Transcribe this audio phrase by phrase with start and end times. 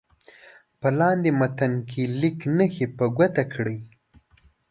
[0.79, 3.77] په لاندې متن کې لیک نښې په ګوته کړئ.